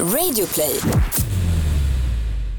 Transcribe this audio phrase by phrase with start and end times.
[0.00, 0.80] Radioplay.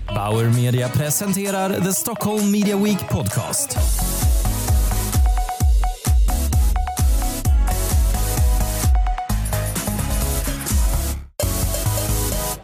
[0.07, 3.77] Bauer Media presenterar The Stockholm Media Week Podcast.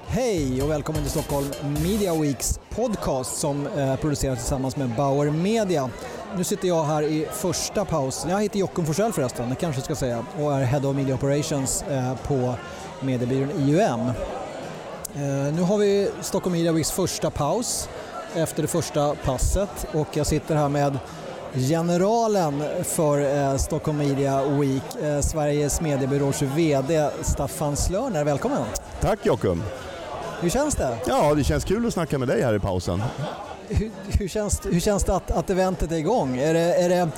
[0.07, 1.45] Hej och välkommen till Stockholm
[1.83, 5.89] Media Weeks podcast som eh, produceras tillsammans med Bauer Media.
[6.37, 8.25] Nu sitter jag här i första paus.
[8.29, 11.15] Jag heter Jockum Forsell förresten, det kanske jag ska säga, och är Head of Media
[11.15, 12.55] Operations eh, på
[13.01, 14.11] mediebyrån IUM.
[15.15, 17.89] Eh, nu har vi Stockholm Media Weeks första paus
[18.35, 20.97] efter det första passet och jag sitter här med
[21.53, 28.23] generalen för eh, Stockholm Media Week, eh, Sveriges mediebyrås VD Staffan Slörner.
[28.23, 28.63] Välkommen!
[29.01, 29.63] Tack Jockum!
[30.41, 30.97] Hur känns det?
[31.07, 33.03] Ja, det känns kul att snacka med dig här i pausen.
[33.67, 36.37] Hur, hur känns, hur känns det att, att eventet är igång?
[36.37, 37.09] Är det, är det,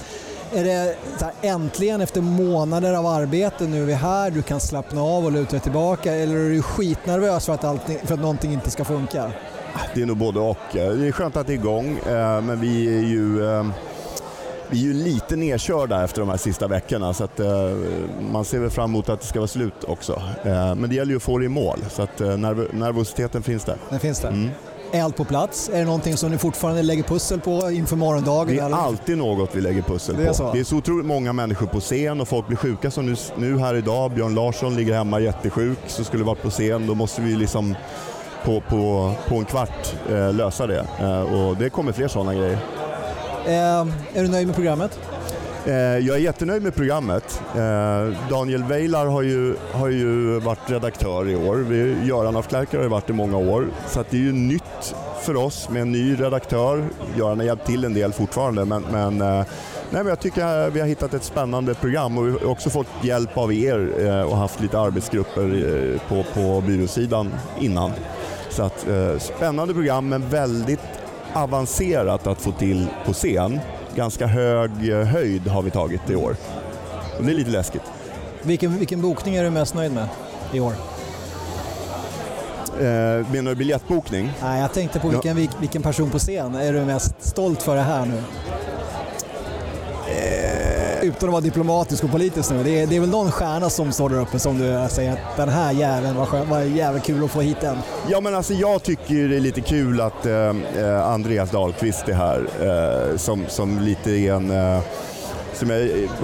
[0.54, 4.60] är det så här, äntligen efter månader av arbete, nu är vi här, du kan
[4.60, 8.20] slappna av och luta dig tillbaka eller är du skitnervös för att, allting, för att
[8.20, 9.32] någonting inte ska funka?
[9.94, 10.58] Det är nog både och.
[10.72, 13.66] Det är skönt att det är igång, eh, men vi är ju eh,
[14.70, 17.48] vi är ju lite nedkörda efter de här sista veckorna så att eh,
[18.32, 20.22] man ser väl fram emot att det ska vara slut också.
[20.44, 23.78] Men det gäller ju att få det i mål så att nervositeten finns där.
[23.90, 24.30] Den finns där.
[24.30, 24.50] Mm.
[24.94, 25.69] Är allt på plats?
[25.73, 28.47] Är det någonting som ni fortfarande lägger pussel på inför morgondagen?
[28.47, 28.77] Det är eller?
[28.77, 30.33] alltid något vi lägger pussel det på.
[30.33, 30.53] Så.
[30.53, 33.59] Det är så otroligt många människor på scen och folk blir sjuka som nu, nu
[33.59, 34.11] här idag.
[34.11, 36.88] Björn Larsson ligger hemma jättesjuk så skulle varit på scen.
[36.88, 37.75] Då måste vi liksom
[38.45, 40.86] på, på, på en kvart eh, lösa det.
[40.99, 42.58] Eh, och det kommer fler sådana grejer.
[43.45, 44.99] Eh, är du nöjd med programmet?
[45.66, 47.42] Eh, jag är jättenöjd med programmet.
[47.56, 51.66] Eh, Daniel Weilar har ju, har ju varit redaktör i år.
[52.03, 53.67] Göran af Klerker har ju varit i många år.
[53.88, 56.86] Så det är ju nytt för oss med en ny redaktör.
[57.17, 59.45] Göran har hjälpt till en del fortfarande men, men eh,
[59.89, 62.88] Nej, men jag tycker vi har hittat ett spännande program och vi har också fått
[63.02, 67.92] hjälp av er och haft lite arbetsgrupper på, på byråsidan innan.
[68.50, 68.86] Så att,
[69.20, 70.80] spännande program men väldigt
[71.33, 73.59] avancerat att få till på scen.
[73.95, 76.36] Ganska hög eh, höjd har vi tagit i år.
[77.17, 77.81] Och det är lite läskigt.
[78.43, 80.08] Vilken, vilken bokning är du mest nöjd med
[80.54, 80.73] i år?
[82.80, 84.32] Eh, menar du biljettbokning?
[84.42, 87.82] Nej, jag tänkte på vilken, vilken person på scen är du mest stolt för det
[87.82, 88.23] här nu?
[91.03, 92.64] Utan att vara diplomatisk och politisk nu.
[92.64, 95.37] Det är, det är väl någon stjärna som står där uppe som du säger att
[95.37, 97.77] den här jäveln vad, vad jävligt kul att få hit den.
[98.09, 102.14] Ja men alltså jag tycker det är lite kul att eh, eh Andreas Dahlqvist är
[102.14, 104.81] här eh, som, som lite är en eh,
[105.64, 105.72] som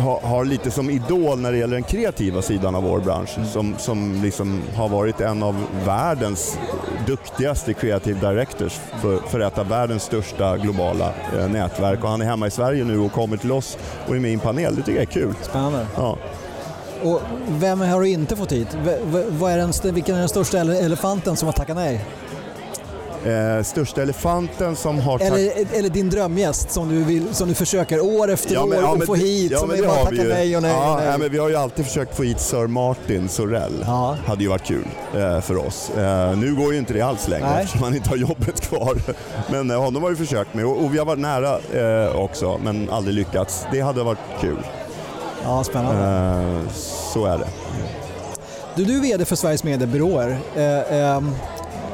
[0.03, 3.37] jag har, lite som idol när det gäller den kreativa sidan av vår bransch.
[3.37, 3.49] Mm.
[3.49, 5.55] Som, som liksom har varit en av
[5.85, 6.57] världens
[7.07, 12.03] duktigaste creative directors för, för ett av världens största globala eh, nätverk.
[12.03, 13.77] Och han är hemma i Sverige nu och kommer till oss
[14.07, 14.75] och är med i en panel.
[14.75, 15.33] Det tycker jag är kul.
[15.41, 15.87] Spännande.
[15.95, 16.17] Ja.
[17.03, 18.67] Och vem har du inte fått hit?
[18.83, 22.05] V vad är den, vilken är den största elefanten som har tackat nej?
[23.25, 25.19] Eh, största elefanten som har...
[25.19, 28.97] Eller, eller din drömgäst som du, vill, som du försöker år efter ja, men, år
[28.99, 31.17] ja, få hit, ja, som är bara tackar nej och nej, ja, och nej.
[31.19, 33.83] men Vi har ju alltid försökt få hit Sir Martin Sorell.
[33.85, 34.17] Ja.
[34.25, 35.89] hade ju varit kul eh, för oss.
[35.89, 37.63] Eh, nu går ju inte det alls längre nej.
[37.63, 38.97] eftersom han inte har jobbet kvar.
[39.51, 42.59] Men eh, honom har vi försökt med och, och vi har varit nära eh, också
[42.63, 43.65] men aldrig lyckats.
[43.71, 44.57] Det hade varit kul.
[45.43, 46.03] Ja, spännande.
[46.03, 46.71] Eh,
[47.13, 47.47] så är det.
[48.75, 50.37] Du, du är VD för Sveriges mediebyråer.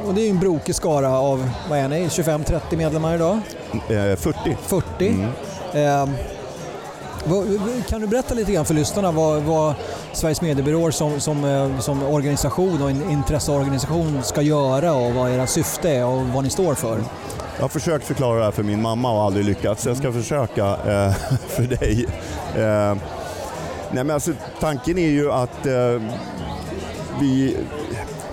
[0.06, 3.40] Och det är en brokig skara av, vad är ni, 25-30 medlemmar idag?
[3.74, 4.58] Eh, 40.
[4.62, 5.08] 40.
[5.08, 5.30] Mm.
[5.74, 6.16] Eh,
[7.90, 9.74] kan du berätta lite grann för lyssnarna vad, vad
[10.14, 15.90] Sveriges mediebyråer som, som, eh, som organisation och intresseorganisation ska göra och vad era syfte
[15.90, 17.00] är och vad ni står för?
[17.56, 19.86] Jag har försökt förklara det här för min mamma och aldrig lyckats.
[19.86, 21.14] Jag ska försöka eh,
[21.48, 22.06] för dig.
[22.56, 22.98] Eh,
[23.92, 26.02] nej men alltså, tanken är ju att eh,
[27.20, 27.58] vi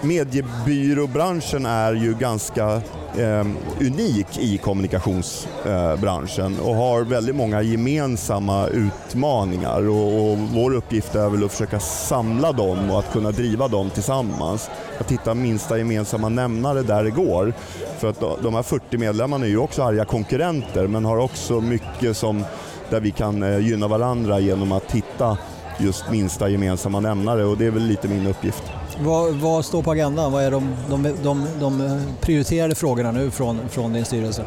[0.02, 2.82] mediebyråbranschen är ju ganska
[3.18, 3.46] eh,
[3.80, 11.28] unik i kommunikationsbranschen eh, och har väldigt många gemensamma utmaningar och, och, vår uppgift är
[11.28, 14.70] väl att försöka samla dem och att kunna driva dem tillsammans.
[14.98, 17.52] Att hitta minsta gemensamma nämnare där det går.
[17.98, 22.16] För att de här 40 medlemmarna är ju också arga konkurrenter men har också mycket
[22.16, 22.44] som
[22.90, 25.38] där vi kan eh, gynna varandra genom att hitta
[25.78, 28.81] just minsta gemensamma nämnare och det är väl lite min uppgift.
[29.00, 30.32] Vad, vad, står på agendan?
[30.32, 34.44] Vad är de, de, de, de prioriterade frågorna nu från, från din styrelse?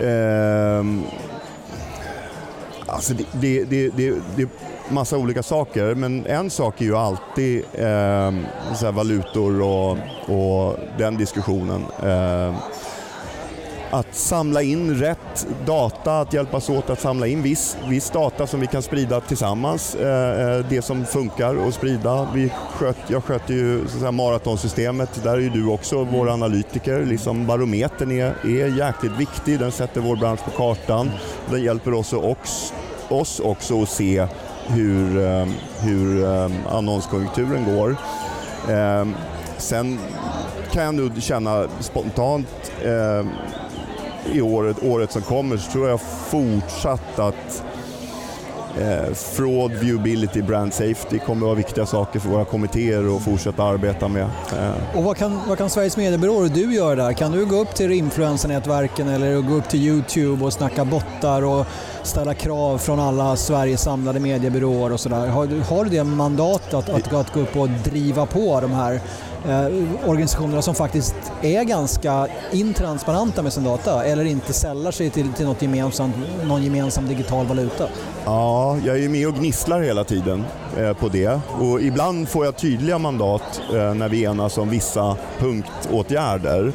[0.00, 1.04] Um,
[2.86, 4.48] alltså det, det, det, det, det är
[4.88, 11.16] massa olika saker, men en sak är ju alltid um, så valutor och, och den
[11.16, 11.84] diskussionen.
[12.02, 12.54] Um,
[13.90, 18.60] att samla in rätt data, att hjälpas åt att samla in viss, viss data som
[18.60, 19.94] vi kan sprida tillsammans.
[19.94, 22.28] Eh, det som funkar att sprida.
[22.34, 27.04] Vi sköt, jag sköter ju så maratonsystemet, där är ju du också vår analytiker.
[27.04, 31.10] Liksom barometern är, är jäkligt viktig, den sätter vår bransch på kartan.
[31.50, 32.74] Den hjälper oss, också,
[33.08, 34.26] oss också att se
[34.66, 35.20] hur,
[35.80, 36.24] hur
[36.68, 37.96] annonskonjunkturen går.
[39.60, 39.98] Sen
[40.72, 43.26] kan jag nog känna spontant eh,
[44.32, 47.62] i året, året som kommer så tror jag fortsatt att
[48.78, 53.62] eh, fraud, viewability, brand safety kommer att vara viktiga saker för våra kommittéer att fortsätta
[53.62, 54.22] arbeta med.
[54.22, 54.98] Eh.
[54.98, 57.12] Och vad kan, vad kan Sveriges mediebyråer och du göra där?
[57.12, 61.66] Kan du gå upp till influencernätverken eller gå upp till Youtube och snacka bottar och
[62.02, 65.26] ställa krav från alla Sveriges samlade mediebyråer och sådär?
[65.26, 69.00] Har, har du det mandatet att, att, att gå upp och driva på de här
[69.48, 75.32] eh, organisationerna som faktiskt är ganska intransparenta med sin data eller inte sällar sig till,
[75.32, 76.14] till något gemensamt,
[76.44, 77.88] någon gemensam digital valuta?
[78.24, 80.44] Ja, jag är ju med och gnisslar hela tiden
[80.78, 85.16] eh, på det och ibland får jag tydliga mandat eh, när vi enas om vissa
[85.38, 86.72] punktåtgärder.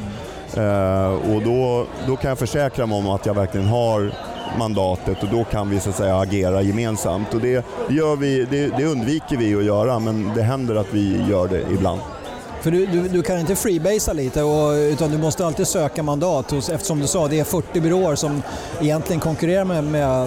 [0.54, 4.12] Eh, och då, då kan jag försäkra mig om att jag verkligen har
[4.58, 7.34] mandatet och då kan vi så att säga agera gemensamt.
[7.34, 11.24] Och det, gör vi, det, det undviker vi att göra men det händer att vi
[11.28, 12.00] gör det ibland.
[12.60, 16.50] För du, du, du, kan inte freebasea lite och, utan du måste alltid söka mandat
[16.50, 18.42] hos, eftersom du sa det är 40 byråer som
[18.80, 20.26] egentligen konkurrerar med, med,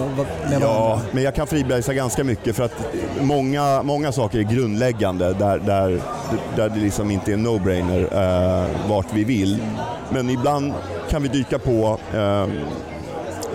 [0.50, 2.74] med Ja, men jag kan freebasea ganska mycket för att
[3.20, 6.00] många, många saker är grundläggande där, där,
[6.56, 9.58] där det liksom inte är no-brainer eh, vart vi vill.
[10.10, 10.72] Men ibland
[11.10, 12.46] kan vi dyka på eh,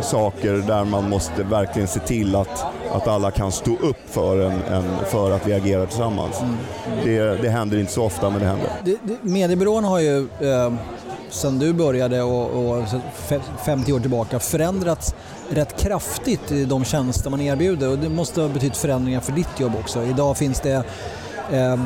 [0.02, 4.62] saker där man måste verkligen se till att, att alla kan stå upp för, en,
[4.64, 6.42] en för att vi agerar tillsammans.
[6.42, 6.56] Mm.
[7.04, 8.70] Det, det händer inte så ofta, men det händer.
[8.84, 10.74] Det, det, mediebyrån har ju eh,
[11.30, 12.84] sen du började och, och
[13.66, 15.16] 50 år tillbaka förändrats
[15.50, 19.60] rätt kraftigt i de tjänster man erbjuder och det måste ha betytt förändringar för ditt
[19.60, 20.04] jobb också.
[20.04, 20.84] Idag finns det
[21.52, 21.80] eh,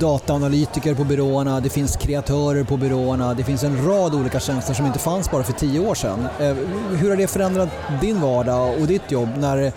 [0.00, 4.86] dataanalytiker på byråerna, det finns kreatörer på byråerna, det finns en rad olika tjänster som
[4.86, 6.28] inte fanns bara för tio år sedan.
[6.40, 6.54] Eh,
[6.90, 7.68] hur har det förändrat
[8.00, 9.72] din vardag och ditt jobb när,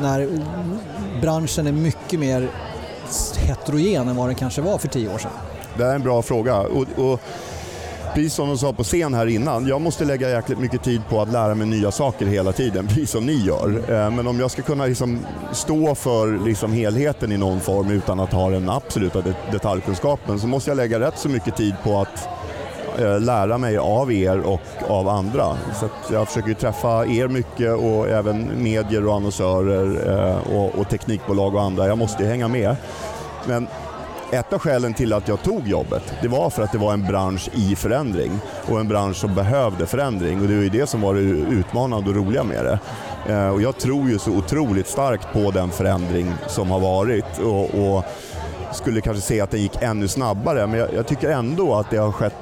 [0.00, 0.28] när
[1.20, 2.48] branschen är mycket mer
[3.38, 5.30] heterogen än vad den kanske var för tio år sedan?
[5.78, 6.60] Det är en bra fråga.
[6.60, 7.20] Och, och
[8.14, 11.20] precis som de sa på scen här innan, jag måste lägga jäkligt mycket tid på
[11.20, 13.82] att lära mig nya saker hela tiden, precis som ni gör.
[13.88, 15.18] Eh, men om jag ska kunna liksom
[15.52, 19.22] stå för liksom helheten i någon form utan att ha den absoluta
[19.52, 22.28] detaljkunskapen så måste jag lägga rätt så mycket tid på att
[22.98, 25.56] eh, lära mig av er och av andra.
[25.80, 31.54] Så jag försöker träffa er mycket och även medier och annonsörer eh, och, och teknikbolag
[31.54, 31.86] och andra.
[31.86, 32.76] Jag måste hänga med.
[33.46, 33.68] Men
[34.32, 37.06] ett av skälen till att jag tog jobbet, det var för att det var en
[37.06, 38.32] bransch i förändring
[38.68, 42.10] och en bransch som behövde förändring och det var ju det som var det utmanande
[42.10, 42.78] och roliga med det.
[43.32, 47.64] Eh, och jag tror ju så otroligt starkt på den förändring som har varit och,
[47.64, 48.04] och
[48.72, 51.96] skulle kanske se att det gick ännu snabbare men jag, jag tycker ändå att det
[51.96, 52.34] har skett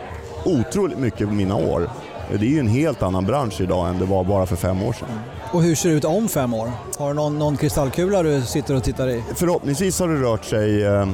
[0.45, 1.91] otroligt mycket på mina år.
[2.31, 4.93] Det är ju en helt annan bransch idag än det var bara för fem år
[4.93, 5.09] sedan.
[5.53, 6.73] Och hur ser det ut om fem år?
[6.99, 9.23] Har du någon, någon kristallkula du sitter och tittar i?
[9.35, 11.09] Förhoppningsvis har det rört sig eh,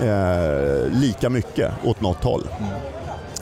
[0.00, 2.46] eh, lika mycket åt något håll.
[2.58, 2.70] Mm.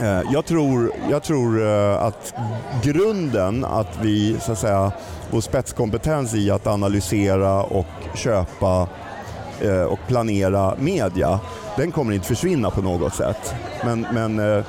[0.01, 2.35] Eh, jag tror, jag tror eh, att
[2.83, 4.93] grunden att vi, så att säga,
[5.31, 8.89] vår spetskompetens i att analysera och köpa
[9.61, 11.41] eh, och planera media,
[11.77, 13.55] den kommer inte försvinna på något sätt.
[13.85, 14.65] Men, men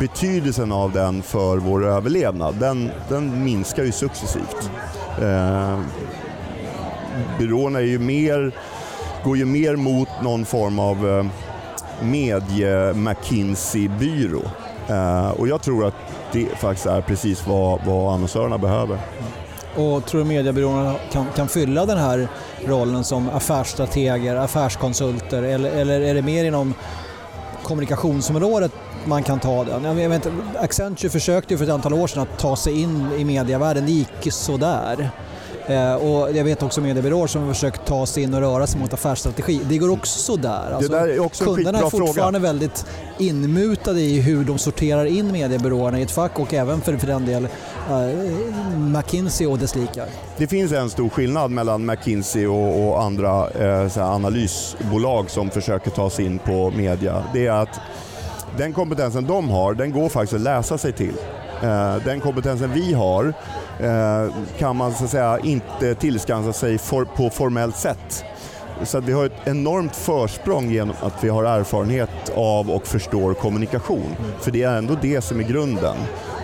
[0.00, 4.70] betydelsen av den för vår överlevnad, den, den minskar ju successivt.
[5.22, 5.78] Eh,
[7.38, 8.52] byråerna är ju mer
[9.24, 11.24] går ju mer mot någon form av eh,
[12.02, 14.42] medie-McKinsey-byrå.
[14.88, 15.94] Eh, och jag tror att
[16.32, 18.98] det faktiskt är precis vad, vad annonsörerna behöver.
[19.76, 22.28] Och tror du mediebyråerna kan, kan fylla den här
[22.66, 26.74] rollen som affärsstrateger, affärskonsulter eller, eller är det mer inom
[27.62, 28.72] kommunikationsområdet
[29.04, 29.98] man kan ta den?
[29.98, 30.28] Jag vet,
[30.60, 33.92] Accenture försökte ju för ett antal år sedan att ta sig in i medievärlden, det
[33.92, 35.10] gick sådär.
[35.66, 38.80] Eh, och jag vet också mediebyråer som har försökt ta sig in och röra sig
[38.80, 39.60] mot affärsstrategi.
[39.68, 40.72] Det går också sådär.
[40.72, 42.52] Alltså, det där är också kunderna är fortfarande fråga.
[42.52, 42.86] väldigt
[43.18, 47.26] inmutade i hur de sorterar in mediebyråerna i ett fack och även för, för den
[47.26, 50.06] del uh, McKinsey och dess likar.
[50.36, 56.10] Det finns en stor skillnad mellan McKinsey och, och andra eh, analysbolag som försöker ta
[56.10, 57.24] sig in på media.
[57.32, 57.80] Det är att
[58.58, 61.14] den kompetensen de har, den går faktiskt att läsa sig till.
[61.62, 63.34] Eh, den kompetensen vi har
[63.80, 68.24] eh, kan man så att säga inte tillskansa sig for, på formellt sätt.
[68.82, 74.16] Så vi har ett enormt försprång genom att vi har erfarenhet av och förstår kommunikation.
[74.40, 75.96] För det är ändå det som är grunden.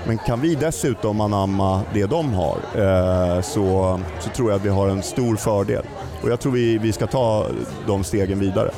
[0.07, 4.69] Men kan vi dessutom anamma det de har eh, så, så tror jag att vi
[4.69, 5.85] har en stor fördel.
[6.23, 7.47] Och jag tror vi, vi ska ta
[7.87, 8.71] de stegen vidare.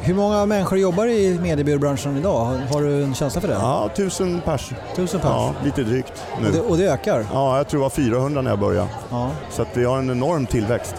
[0.00, 2.44] Hur många människor jobbar i mediebyråbranschen idag?
[2.72, 3.54] Har, du en känsla för det?
[3.54, 4.70] Ja, tusen pers.
[4.96, 5.30] Tusen pers?
[5.30, 6.46] Ja, lite drygt nu.
[6.46, 7.26] Och det, och det ökar?
[7.32, 8.88] Ja, jag tror det var 400 när jag började.
[9.10, 9.30] Ja.
[9.50, 10.94] Så vi har en enorm tillväxt.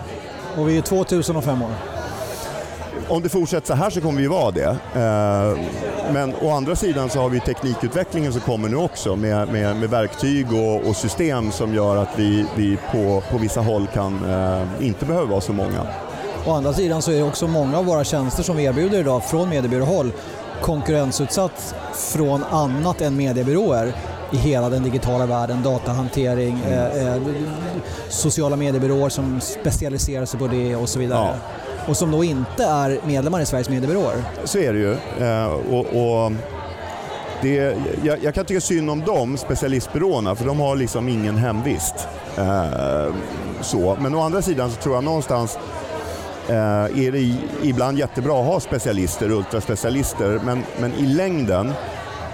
[0.58, 1.70] Och vi är 2000 och fem år?
[3.08, 4.78] Om det fortsätter så här så kommer vi vara det.
[4.94, 5.60] Eh,
[6.14, 9.90] men å andra sidan så har vi teknikutvecklingen som kommer nu också med, med, med
[9.90, 14.64] verktyg och, och, system som gör att vi, vi på, på vissa håll kan eh,
[14.80, 15.88] inte behöver vara så många.
[16.46, 19.50] Å andra sidan så är också många av våra tjänster som vi erbjuder idag från
[19.50, 20.12] mediebyråhåll
[20.62, 23.94] konkurrensutsatt från annat än mediebyråer
[24.32, 26.74] i hela den digitala världen, datahantering, mm.
[26.74, 27.22] eh, eh,
[28.10, 31.20] sociala mediebyråer som specialiserar sig på det och så vidare.
[31.20, 31.36] Ja.
[31.88, 34.24] Och som då inte är medlemmar i Sveriges mediebyråer.
[34.44, 34.94] Så är det ju.
[35.26, 36.32] Eh, och, och
[37.42, 42.08] det, jag, jag, kan tycka synd om dem, specialistbyråerna, för de har liksom ingen hemvist.
[42.38, 43.14] Eh,
[43.62, 43.98] så.
[44.00, 45.60] Men å andra sidan så tror jag någonstans
[46.50, 47.36] eh, är det
[47.68, 51.74] ibland jättebra att ha specialister, ultraspecialister, men, men i längden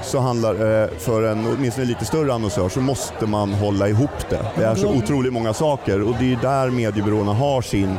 [0.03, 4.45] så handlar eh, för en åtminstone lite större annonsör så måste man hålla ihop det.
[4.57, 7.98] Det är så otroligt många saker och det är där mediebyråerna har sin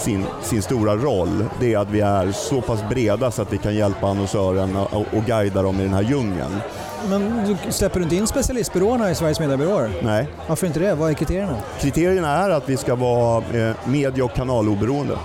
[0.00, 3.58] sin, sin stora roll, det är att vi är så pass breda så att vi
[3.58, 6.60] kan hjälpa annonsörerna och, och guida dem i den här djungeln.
[7.08, 9.90] Men du, släpper du inte in specialistbyråerna i Sveriges mediebyråer?
[10.02, 10.28] Nej.
[10.46, 10.94] Varför inte det?
[10.94, 11.56] Vad är kriterierna?
[11.80, 15.16] Kriterierna är att vi ska vara eh, medie och kanaloberoende.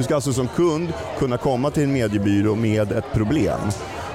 [0.00, 3.58] Du ska alltså som kund kunna komma till en mediebyrå med ett problem.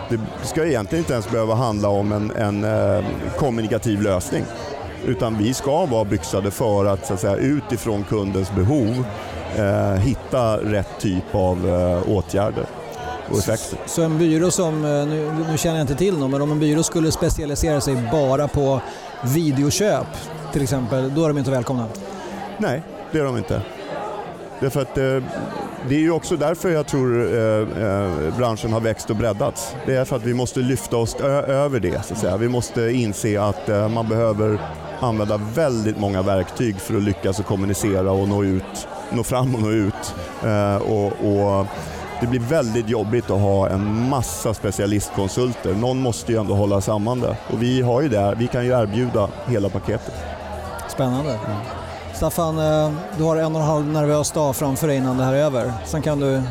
[0.10, 3.06] Det ska egentligen inte ens behöva handla om en, en eh,
[3.38, 4.44] kommunikativ lösning.
[5.06, 9.06] Utan vi ska vara byxade för att, så att säga, utifrån kundens behov
[9.56, 12.66] eh, hitta rätt typ av eh, åtgärder.
[13.86, 16.60] Så en byrå som, eh, nu, nu känner jag inte till någon, men om en
[16.60, 18.82] byrå skulle specialisera sig bara på
[19.24, 20.08] videoköp
[20.54, 21.88] till exempel, då är de inte välkomna?
[22.58, 23.62] Nej, det är de inte.
[24.60, 25.24] Därför att eh,
[25.90, 29.76] det är ju också därför jag tror eh, eh, branschen har växt och breddats.
[29.86, 32.06] Det är för att vi måste lyfta oss över det.
[32.06, 32.38] Så att säga.
[32.38, 34.60] Vi måste inse att eh, man behöver
[35.00, 39.62] använda väldigt många verktyg för att lyckas och kommunicera och nå, ut, nå fram och
[39.62, 40.16] nå ut.
[40.44, 41.68] Eh, och, och,
[42.22, 45.74] det blir väldigt jobbigt att ha en massa specialistkonsulter.
[45.74, 48.36] Någon måste ju ändå hålla samman det och vi har ju det.
[48.38, 50.14] Vi kan ju erbjuda hela paketet.
[50.88, 51.30] Spännande.
[51.30, 51.85] Mm.
[52.16, 55.34] Staffan, eh, du har en och en halv nervös dag framför dig innan det här
[55.34, 55.74] är över.
[55.86, 56.42] Sen kan du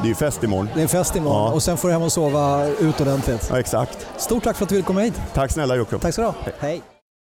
[0.00, 0.68] det är ju fest imorgon.
[0.74, 1.52] Det är fest imorgon ja.
[1.52, 3.46] och sen får du hem och sova ut ordentligt.
[3.50, 4.06] Ja, exakt.
[4.16, 5.20] Stort tack för att du ville komma hit.
[5.34, 5.98] Tack snälla Jocke.
[5.98, 6.34] Tack så du ha.
[6.44, 6.54] Hej.
[6.58, 6.82] Hej.